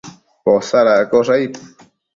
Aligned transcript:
Posadaccosh 0.47 1.29
aid 1.37 1.53